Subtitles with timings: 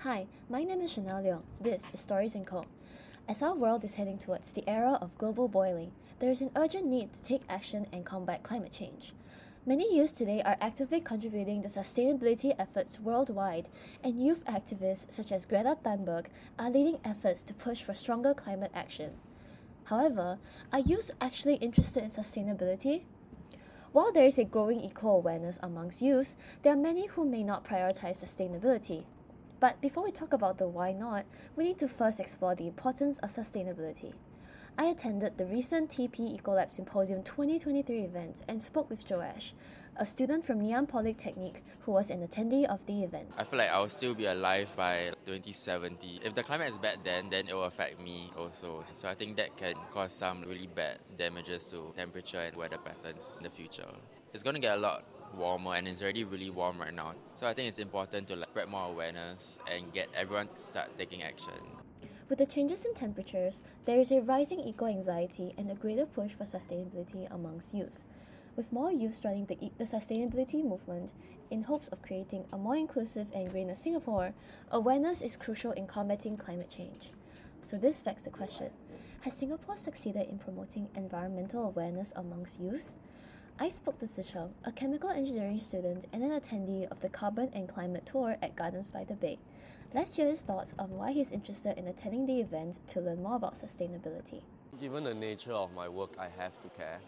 [0.00, 1.42] Hi, my name is Chanel Leong.
[1.60, 2.66] This is Stories & Co.
[3.26, 6.84] As our world is heading towards the era of global boiling, there is an urgent
[6.84, 9.14] need to take action and combat climate change.
[9.64, 13.68] Many youths today are actively contributing to sustainability efforts worldwide,
[14.02, 16.26] and youth activists such as Greta Thunberg
[16.58, 19.12] are leading efforts to push for stronger climate action.
[19.84, 20.38] However,
[20.70, 23.04] are youth actually interested in sustainability?
[23.92, 27.64] While there is a growing eco awareness amongst youths, there are many who may not
[27.64, 29.04] prioritize sustainability.
[29.60, 31.24] But before we talk about the why not,
[31.56, 34.12] we need to first explore the importance of sustainability.
[34.76, 39.54] I attended the recent TP Ecolab Symposium 2023 event and spoke with Joash,
[39.96, 43.28] a student from Ann Polytechnic who was an attendee of the event.
[43.38, 46.22] I feel like I'll still be alive by 2070.
[46.24, 48.82] If the climate is bad then, then it will affect me also.
[48.84, 53.32] So I think that can cause some really bad damages to temperature and weather patterns
[53.36, 53.86] in the future.
[54.32, 55.04] It's going to get a lot
[55.36, 57.14] warmer and it's already really warm right now.
[57.34, 60.96] So I think it's important to like, spread more awareness and get everyone to start
[60.98, 61.54] taking action.
[62.28, 66.32] With the changes in temperatures, there is a rising eco anxiety and a greater push
[66.32, 68.06] for sustainability amongst youth.
[68.56, 71.12] With more youth joining the, the sustainability movement
[71.50, 74.32] in hopes of creating a more inclusive and greener Singapore,
[74.70, 77.10] awareness is crucial in combating climate change.
[77.62, 78.70] So, this begs the question
[79.22, 82.94] Has Singapore succeeded in promoting environmental awareness amongst youth?
[83.56, 87.68] I spoke to Zicheng, a chemical engineering student and an attendee of the Carbon and
[87.68, 89.38] Climate Tour at Gardens by the Bay.
[89.94, 93.36] Let's hear his thoughts on why he's interested in attending the event to learn more
[93.36, 94.42] about sustainability.
[94.80, 96.98] Given the nature of my work, I have to care.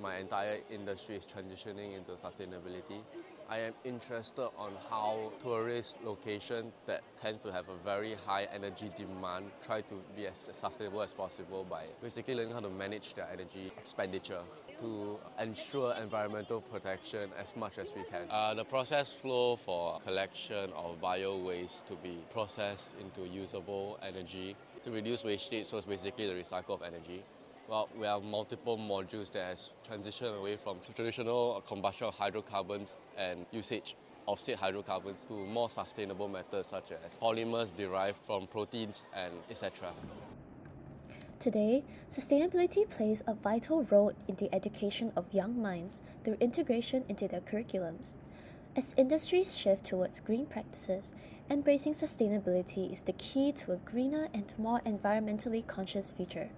[0.00, 3.02] My entire industry is transitioning into sustainability.
[3.50, 8.90] I am interested on how tourist locations that tend to have a very high energy
[8.96, 13.28] demand try to be as sustainable as possible by basically learning how to manage their
[13.30, 14.40] energy expenditure
[14.78, 18.22] to ensure environmental protection as much as we can.
[18.30, 24.56] Uh, the process flow for collection of bio waste to be processed into usable energy
[24.84, 27.22] to reduce wastage, so it's basically the recycle of energy.
[27.70, 33.46] Well, we have multiple modules that has transitioned away from traditional combustion of hydrocarbons and
[33.52, 33.94] usage
[34.26, 39.92] of said hydrocarbons to more sustainable methods such as polymers derived from proteins and etc.
[41.38, 47.28] Today, sustainability plays a vital role in the education of young minds through integration into
[47.28, 48.16] their curriculums.
[48.74, 51.14] As industries shift towards green practices,
[51.48, 56.50] embracing sustainability is the key to a greener and more environmentally conscious future.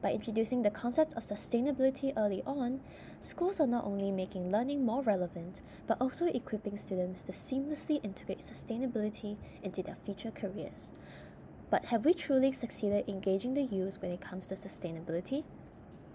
[0.00, 2.80] By introducing the concept of sustainability early on,
[3.20, 8.38] schools are not only making learning more relevant, but also equipping students to seamlessly integrate
[8.38, 10.92] sustainability into their future careers.
[11.68, 15.42] But have we truly succeeded engaging the youth when it comes to sustainability?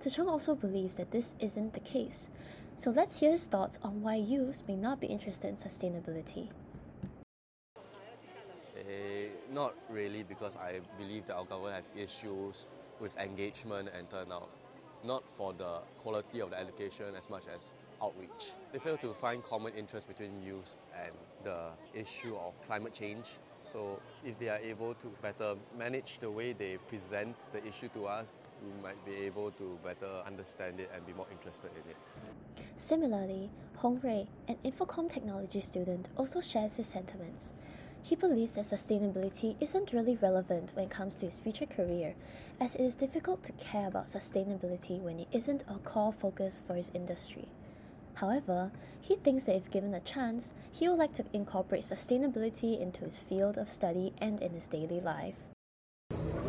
[0.00, 2.30] Zicheng also believes that this isn't the case.
[2.76, 6.48] So let's hear his thoughts on why youth may not be interested in sustainability.
[7.76, 12.66] Uh, not really, because I believe that our government has issues
[13.00, 14.48] with engagement and turnout,
[15.04, 17.72] not for the quality of the education as much as
[18.02, 18.52] outreach.
[18.72, 21.12] They fail to find common interest between youth and
[21.44, 26.52] the issue of climate change so if they are able to better manage the way
[26.52, 31.06] they present the issue to us, we might be able to better understand it and
[31.06, 31.96] be more interested in it.
[32.76, 37.54] Similarly, Hong Rui, an Infocomm technology student, also shares his sentiments.
[38.02, 42.14] He believes that sustainability isn't really relevant when it comes to his future career,
[42.60, 46.74] as it is difficult to care about sustainability when it isn't a core focus for
[46.74, 47.48] his industry.
[48.14, 53.04] However, he thinks that if given a chance, he would like to incorporate sustainability into
[53.04, 55.36] his field of study and in his daily life.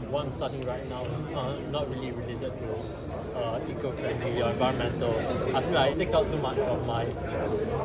[0.09, 5.13] What I'm studying right now is uh, not really related to uh, eco-friendly or environmental.
[5.55, 7.03] I feel like I take out too much of my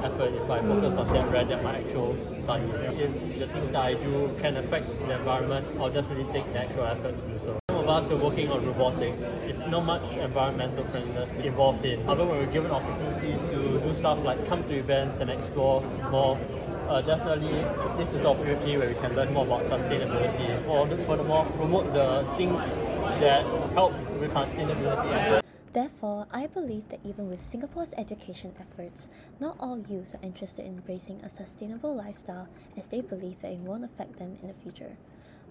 [0.03, 2.83] effort if I focus on that rather than my actual studies.
[2.93, 6.84] If the things that I do can affect the environment, I'll definitely take the actual
[6.84, 9.25] effort to do so Some of us who are working on robotics.
[9.47, 12.07] It's not much environmental friendliness involved in.
[12.07, 16.39] However, we're given opportunities to do stuff like come to events and explore more,
[16.89, 17.65] uh, definitely
[17.97, 20.66] this is an opportunity where we can learn more about sustainability.
[20.69, 22.60] Or furthermore, promote the things
[23.21, 23.45] that
[23.75, 25.42] help with sustainability.
[25.72, 29.09] Therefore, I believe that even with Singapore's education efforts,
[29.41, 33.59] not all youths are interested in embracing a sustainable lifestyle as they believe that it
[33.59, 34.97] won't affect them in the future.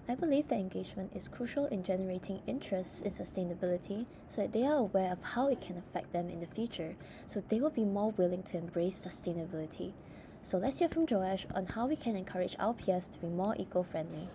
[0.08, 4.76] I believe that engagement is crucial in generating interest in sustainability so that they are
[4.76, 6.96] aware of how it can affect them in the future,
[7.26, 9.92] so they will be more willing to embrace sustainability.
[10.44, 13.56] So let's hear from Joash on how we can encourage our peers to be more
[13.58, 14.28] eco friendly.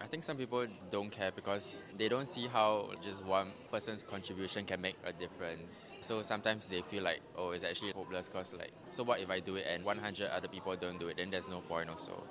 [0.00, 4.64] I think some people don't care because they don't see how just one person's contribution
[4.64, 5.94] can make a difference.
[6.00, 9.40] So sometimes they feel like, oh, it's actually hopeless because, like, so what if I
[9.40, 11.16] do it and 100 other people don't do it?
[11.16, 12.22] Then there's no point also.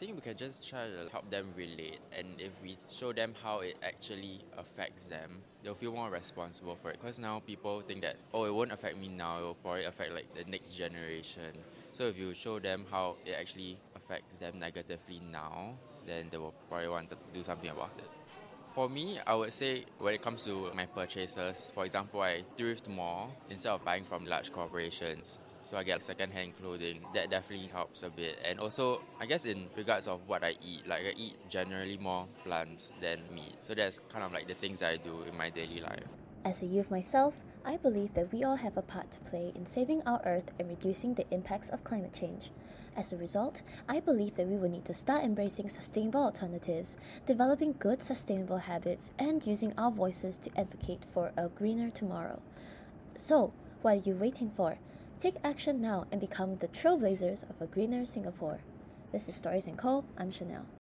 [0.00, 3.34] I think we can just try to help them relate, and if we show them
[3.34, 6.98] how it actually affects them, they'll feel more responsible for it.
[6.98, 10.12] Because now people think that, oh, it won't affect me now, it will probably affect
[10.12, 11.66] like the next generation.
[11.92, 16.54] So if you show them how it actually affects them negatively now, then they will
[16.68, 18.10] probably want to do something about it.
[18.80, 22.88] For me, I would say when it comes to my purchases, for example, I thrift
[22.88, 25.38] more instead of buying from large corporations.
[25.62, 27.00] So I get second-hand clothing.
[27.12, 28.38] That definitely helps a bit.
[28.42, 32.26] And also, I guess in regards of what I eat, like I eat generally more
[32.42, 33.56] plants than meat.
[33.60, 36.06] So that's kind of like the things I do in my daily life.
[36.46, 39.66] As a youth myself, I believe that we all have a part to play in
[39.66, 42.50] saving our Earth and reducing the impacts of climate change.
[42.96, 46.96] As a result, I believe that we will need to start embracing sustainable alternatives,
[47.26, 52.40] developing good sustainable habits, and using our voices to advocate for a greener tomorrow.
[53.14, 53.52] So,
[53.82, 54.78] what are you waiting for?
[55.18, 58.60] Take action now and become the trailblazers of a greener Singapore.
[59.12, 60.04] This is Stories & Co.
[60.16, 60.64] I'm Chanel.